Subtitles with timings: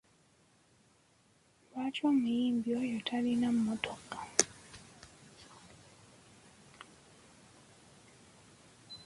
[1.69, 4.19] Lwaki omuyimbi oyo talina mmotoka?